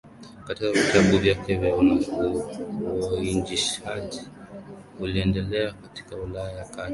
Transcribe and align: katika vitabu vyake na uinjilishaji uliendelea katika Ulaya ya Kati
katika 0.47 0.71
vitabu 0.71 1.17
vyake 1.17 1.57
na 1.57 1.75
uinjilishaji 3.19 4.21
uliendelea 4.99 5.73
katika 5.73 6.15
Ulaya 6.15 6.51
ya 6.51 6.65
Kati 6.65 6.89